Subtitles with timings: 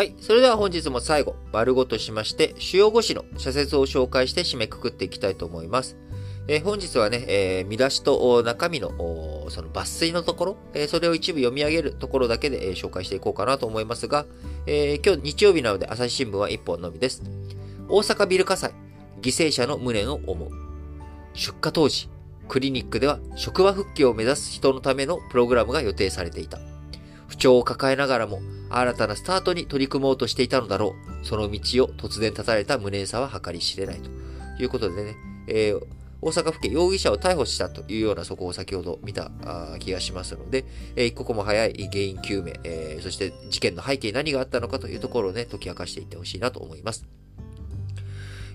[0.00, 0.14] はい。
[0.18, 5.98] それでは本日も最後、丸ごとしまして、主要語詞の社説を紹介して締めくくっていきたいと思います。
[6.48, 8.88] えー、本日はね、えー、見出しと中身の
[9.50, 14.24] その抜粋のところ、えー、それを一部読み上げるところだけで、え紹介していこうかなと思いますが、
[14.66, 17.22] え今日日曜日なので朝日新聞は1本のみです。
[17.90, 18.72] 大阪ビル火災、
[19.20, 20.50] 犠牲者の無念を思う。
[21.34, 22.08] 出火当時、
[22.48, 26.58] クリニックでは職場復帰を目指す人のためのプログラムが予定されていた。
[27.28, 28.40] 不調を抱えながらも、
[28.70, 31.26] 新たなスタートに取り組もうとしていたのだろう。
[31.26, 34.10] その道を突然立たれた無念さは計り知れないと
[34.62, 35.16] いうことでね、
[35.48, 35.80] えー、
[36.22, 39.30] 大阪府警容疑者を逮捕したというようなそこを先ほど見た
[39.78, 40.64] 気がしますので、
[40.96, 47.06] えー、一刻も早い原因究明、えー、そして事件の背景に何があったのかというところをね、解き明かしていってほしいなと思います。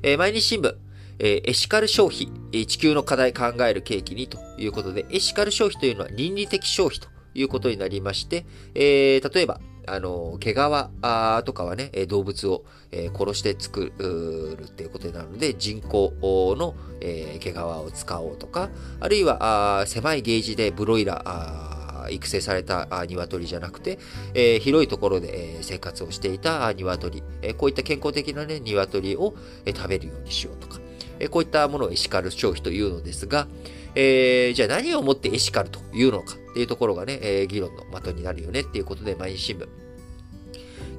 [0.04, 0.76] え、毎日新聞、
[1.18, 2.30] え、エシカル消費、
[2.68, 16.13] 地球の課題考える契機にということで、エシカル消費というのは倫理的消費ということになりまして、え、例えば、あの、毛皮とかはね、動物を、殺して作るっていうことになるので、人工
[16.57, 23.98] の、毛皮を使おうとか、あるいは、狭いゲージでブロイラー、育成された鶏じゃなくて、
[24.34, 29.34] えー、広いところで、え、生活をしていた鶏、えー、こういった健康的なね、鶏を、
[29.65, 30.79] え食べるようにしようとか、
[31.20, 33.48] えこういったものをエシカル消費というのですが、
[33.95, 36.35] えーじゃあ何をもってエシカルというのか。
[36.55, 39.67] っていうところがね、え議論の的になるよねっていうことで、毎日新聞。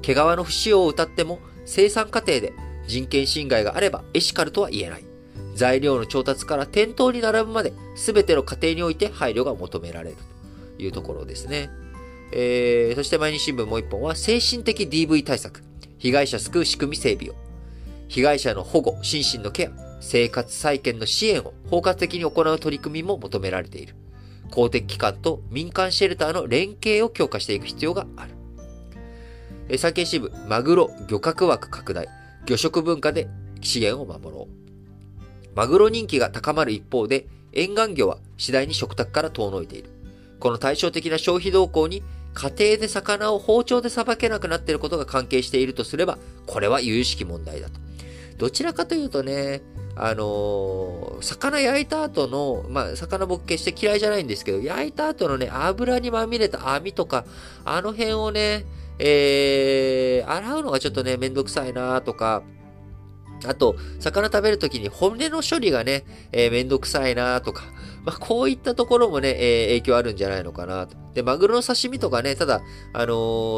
[0.03, 2.53] 毛皮の不使用を謳っても、生産過程で
[2.85, 5.03] 人権侵害があればエシカルとは言えない。
[5.55, 10.17] 材料の調達から店頭に並ぶまで、すべての過程において配慮が求められる
[10.77, 11.71] というところですね。
[12.31, 15.63] えー、そして毎日新聞もう一本は、精神的 DV 対策。
[15.97, 17.35] 被害者救う仕組み整備を。
[18.09, 23.95] 被害者の保護、心身のケア、生活再建の支援を包括的に行う取り組みも求められている。
[24.51, 28.25] 公的機関と民間シェルターの連携を強化していく必要があ
[29.69, 29.77] る。
[29.77, 32.07] 産経新聞、マグロ漁獲枠拡大。
[32.45, 33.27] 魚食文化で
[33.61, 34.57] 資源を守ろう。
[35.55, 39.89] マグロ人気が高まる一方で、沿岸魚は次第に食卓から遠のいている。
[40.39, 42.03] この対照的な消費動向に
[42.33, 47.79] 家庭で魚を包丁でさばけなくなっていることが関係しているとすれば、これは有識問題だと。
[48.37, 49.61] どちらかというとね、
[49.99, 57.25] あのー、魚焼いた後の、まあ、魚僕決して嫌いじゃないんですけど、焼いた後のね、油にまみれた網とか、
[57.65, 58.65] あの辺をね、
[58.99, 62.43] えー、洗うのがちょっとね、めんどくさいなとか、
[63.45, 67.63] あと、魚食べるときに骨の処理がね、えー、めんどくさいなとか、
[68.03, 70.95] まあ、こういったところもね、えー、影響あるんじゃないのかなと。
[71.13, 72.61] で、マグロの刺身とかね、ただ、
[72.93, 73.05] あの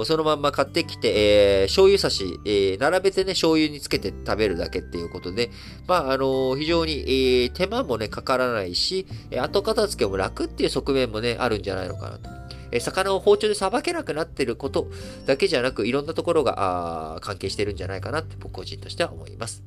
[0.01, 5.51] ー、そのまんま買ってきて、えー、醤油刺し、えー、並べてね、醤油につけて食べるだけっていうことで、
[5.88, 9.06] まあ、あの非常に、えー、手間もね、かからないし、
[9.39, 12.38] 後片付けも楽っていう側面もね、あるんじゃないのかなと。
[12.72, 14.88] え魚を包丁でさばけなくなっていること
[15.25, 19.63] だけじゃなく、いろんなところが関係してるんじゃないかなって僕個人としては思います。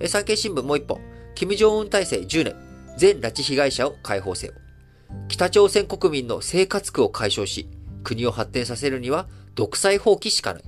[0.00, 1.00] え産経新聞もう一本。
[1.34, 2.68] 金正恩体制10年。
[2.98, 4.54] 全拉致被害者を解放せよ。
[5.28, 7.68] 北朝鮮国民の生活苦を解消し、
[8.02, 10.62] 国を発展させるには独裁放棄しかない。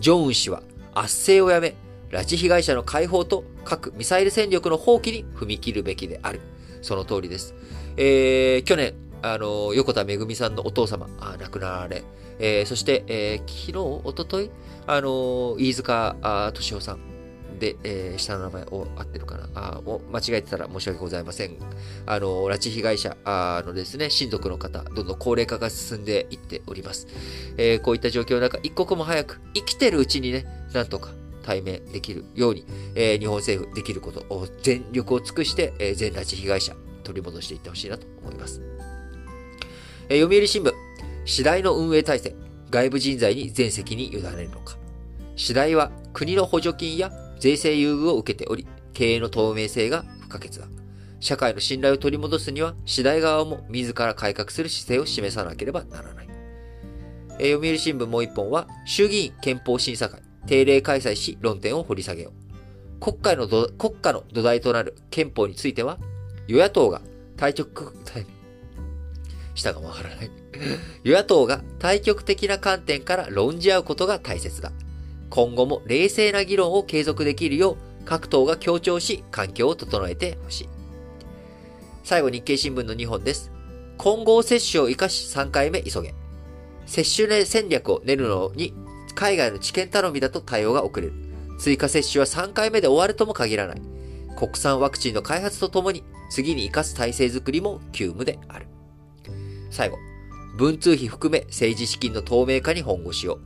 [0.00, 0.62] ジョンウン氏は
[0.94, 1.74] 圧政をやめ、
[2.10, 6.40] 拉致被害者の解放と核・ミサイル戦力の放棄に踏み切るべきである。
[6.82, 7.54] その通りです。
[7.96, 12.04] えー、去年、あの、横田めぐみさんのお父様、あ亡くなられ、
[12.38, 14.50] えー、そして、えー、昨日、おととい、
[14.86, 16.16] あの、飯塚
[16.52, 17.12] 敏夫さん
[17.58, 19.80] で、えー、下の名前を合ってるかなあ
[20.10, 21.56] 間違えてたら申し訳ございません。
[22.06, 23.16] あの、拉致被害者
[23.64, 27.06] のですね、親族の方、どんどん高齢化が進んでいっております。
[27.56, 30.44] えー、こういった状況の中、一刻も早く、生きてるうちにね、
[30.74, 31.10] なんとか
[31.44, 32.66] 対面できるように、
[32.96, 36.74] えー、日本政府できることを全力を尽くして、え、全拉致被害者
[37.04, 38.81] 取り戻していってほしいなと思います。
[40.08, 40.72] え読売新聞、
[41.24, 42.36] 次第の運営体制、
[42.70, 44.76] 外部人材に全責に委ねるのか。
[45.36, 50.66] 次第は国の補助金や税制優遇を受けており、経営の透明性が不可欠だ。
[51.20, 56.28] 社会の信頼を取り戻すには、次第側も自ら改革する姿勢を示さなければならない。
[57.38, 63.00] え読売新聞もう一本は、衆議院憲法審査会、定例開催し論点を掘り下げよう。
[63.00, 65.98] 国会の国家の土台となる憲法については、
[66.48, 67.00] 与野党が
[67.36, 67.92] 対局、
[69.54, 70.30] 下が回らない。
[71.04, 74.72] 与野党が対極的な観点から論じ合うことが大切だ。
[75.30, 80.68] 今後も冷静な議論を継続できるよう各党が協調し環境を整えてほしい。
[82.04, 83.50] 最後日経新聞の2本です。
[83.96, 86.14] 混合接種を活かし3回目急げ。
[86.86, 88.74] 接種戦略を練るのに
[89.14, 91.12] 海外の知見頼みだと対応が遅れる。
[91.58, 93.82] 追加接種は3回目で終わるとも限らない。
[94.36, 98.66] 国産ワクチンの開発とともに次に活かす体制づくりも急務である。
[99.72, 99.98] 最後、
[100.54, 103.38] 文通費含め政治資金の透明化に本腰を。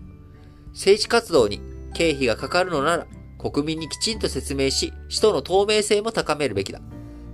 [0.72, 1.60] 政治活動に
[1.94, 3.06] 経費がかかるのなら、
[3.38, 6.80] 国民にきちんと説明し、使途の透明性も高めるべきだ。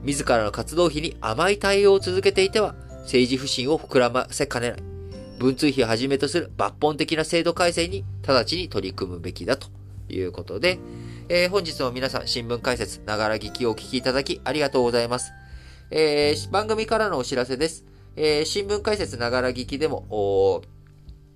[0.02, 2.74] 自らの活動費に甘い対応を続けていては、
[3.04, 4.82] 政治不信を膨らませかねない。
[5.38, 9.68] 文通費をはじめとする抜本的な制度改正に直ちに取り組むべきだと
[10.10, 10.78] いうことで、
[11.30, 15.32] えー、本日も皆さん新聞解説、ながら聞きをお聞きいただきありがとうございます。
[15.90, 17.86] えー、番組からのお知らせです。
[18.16, 20.62] えー、新聞解説ながら聞きでも、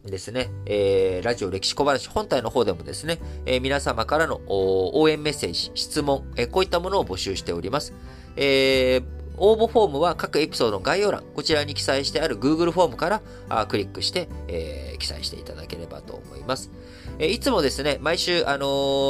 [0.05, 7.93] ですね、えー、ラジオ歴史小話本体の方でもですね、えー、皆様からの応援メッセージ、質問、えー、こういったものを募集しております。
[8.37, 9.05] えー、
[9.39, 16.71] 応募フォームは各エピソードの概要欄、こちらに記載してある Google フォームからあクリックして、えー、記載していただければと思います。
[17.19, 18.67] えー、いつもですね、毎週、あの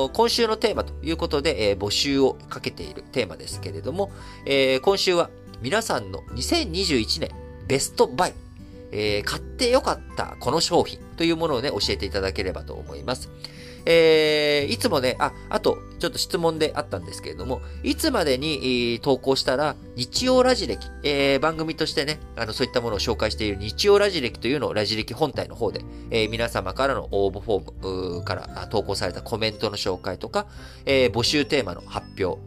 [0.09, 4.11] ー、今週のテーマということで、えー、募集をかけているテーマですけれども、
[4.47, 5.31] えー、今週は
[5.61, 8.35] 皆さんの2021年ベストバイ
[8.93, 13.31] えー、買ってよかったこの商品というものをね、教えていただければと思います。
[13.89, 30.47] えー、いつもね、あ、あと、ちょっと質問であったんですけれども、いつまでに、えー、投稿したら、日曜ラジ歴、えー、番組としてね、あの、そういったものを紹介している日曜ラジ歴というのをラジ歴本体の方で、えー、皆様からの応募フォームから投稿されたコメントの紹介とか、
[30.85, 32.41] え、募集テーマの発表、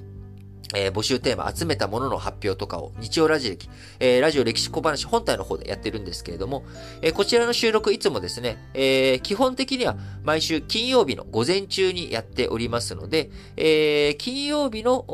[0.76, 3.70] えー、募集テーマ集めたものの発表とかを日曜ラジオ歴、
[4.00, 6.64] えー、ラジオ歴史小話本体の方でやってるんですけれども、
[7.02, 15.06] えー、こちらの収録いつもですね、え基本的には毎週金曜日の午前中にやっておりますので、え金曜日の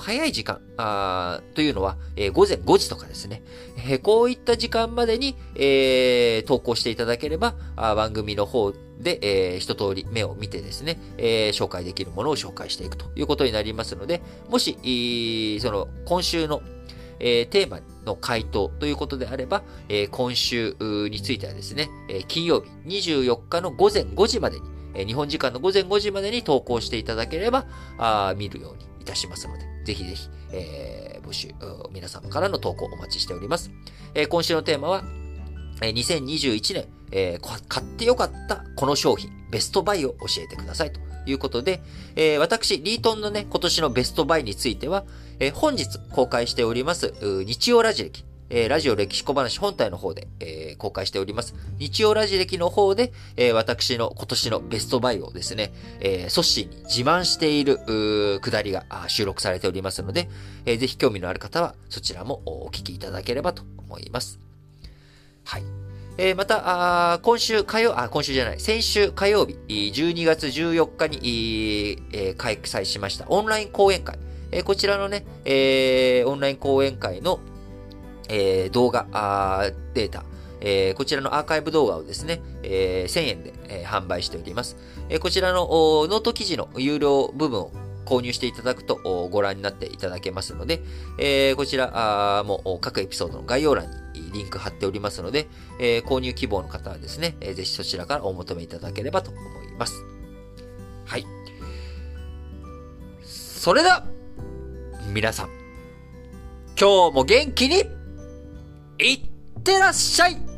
[0.00, 3.42] 早い時間あというのは、え午前5時とかですね、
[3.88, 16.62] えこういった時間までに、え投稿していただければあ番組の方で、えー、一通り目を見てですね、えー、紹介できるものを紹介していくということになりますので、もし、その、今週の、
[17.18, 27.66] えー、テーマの回答ということであれば、えー、今週についてはですね、えー、金曜日24日の午前5時までに、えー、日本時間の午前5時までに投稿していただければ、
[27.98, 31.48] あ見るようにいたしますので、ぜひぜひ、えー、募集、
[31.92, 33.70] 皆様からの投稿お待ちしております。
[34.14, 35.04] えー、今週のテーマは、
[35.80, 41.82] 2021年、えー、買ってよかったこの商品、ベストバイを教えてくださいということで、
[42.16, 45.04] えー、私、リートンのね、今年のベストバイについては、
[45.38, 51.54] えー、本日公開しております、日曜ラジ歴、えー、ラジオ歴史小話本体の方で、えー、公開しております。
[51.78, 57.78] 日曜ラジ歴の方で、えー、私の今年のベストバイをですね、えー、ソッシーに自慢している、
[58.40, 60.28] くだりが収録されておりますので、
[60.66, 64.49] えー、ぜひ興味のある方はそちらもお聞きいただければと思います。
[65.50, 65.64] はい。
[66.16, 74.16] えー、また、あ今週火曜、あ、今週じゃない、先週火曜日、12月14日に、えー、開催しましたオンライン講演会。
[74.52, 77.40] えー、こちらのね、えー、オンライン講演会の、
[78.28, 80.22] えー、動画あデータ、
[80.60, 84.76] えー、こちらのアーカイブ動画をですね、えー、1000円で、えー、販売しております。
[85.08, 87.72] えー、こちらのノート記事の有料部分を
[88.04, 90.82] 購入していただくとご覧になっていただけますので、
[91.18, 95.48] えー、こちらも各エピソードの概要欄にリンク貼っておりますので、
[95.78, 100.04] えー、購入希望の方はですね、えー、ぜひそちらからお求めいただければと思います。
[101.06, 101.26] はい。
[103.24, 104.06] それでは、
[105.12, 105.48] 皆さん、
[106.78, 107.84] 今日も元気に、
[108.98, 110.49] いってらっしゃい